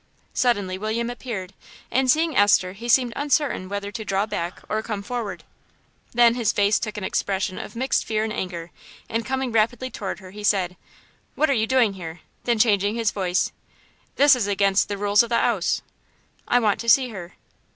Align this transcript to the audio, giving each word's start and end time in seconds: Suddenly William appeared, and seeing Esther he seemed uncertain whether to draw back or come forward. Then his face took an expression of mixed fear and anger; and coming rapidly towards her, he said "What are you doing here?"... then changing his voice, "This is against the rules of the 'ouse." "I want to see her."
Suddenly 0.33 0.79
William 0.79 1.11
appeared, 1.11 1.53
and 1.91 2.09
seeing 2.09 2.35
Esther 2.35 2.73
he 2.73 2.89
seemed 2.89 3.13
uncertain 3.15 3.69
whether 3.69 3.91
to 3.91 4.03
draw 4.03 4.25
back 4.25 4.63
or 4.67 4.81
come 4.81 5.03
forward. 5.03 5.43
Then 6.11 6.33
his 6.33 6.51
face 6.51 6.79
took 6.79 6.97
an 6.97 7.03
expression 7.03 7.59
of 7.59 7.75
mixed 7.75 8.03
fear 8.05 8.23
and 8.23 8.33
anger; 8.33 8.71
and 9.07 9.23
coming 9.23 9.51
rapidly 9.51 9.91
towards 9.91 10.19
her, 10.19 10.31
he 10.31 10.43
said 10.43 10.75
"What 11.35 11.51
are 11.51 11.53
you 11.53 11.67
doing 11.67 11.93
here?"... 11.93 12.21
then 12.45 12.57
changing 12.57 12.95
his 12.95 13.11
voice, 13.11 13.51
"This 14.15 14.35
is 14.35 14.47
against 14.47 14.87
the 14.87 14.97
rules 14.97 15.21
of 15.21 15.29
the 15.29 15.35
'ouse." 15.35 15.83
"I 16.47 16.57
want 16.59 16.79
to 16.79 16.89
see 16.89 17.09
her." 17.09 17.35